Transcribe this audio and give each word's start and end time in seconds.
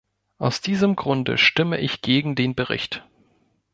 Aus 0.39 0.61
diesem 0.61 0.95
Grunde 0.95 1.37
stimme 1.37 1.77
ich 1.79 2.01
gegen 2.01 2.33
den 2.33 2.55
Bericht. 2.55 3.03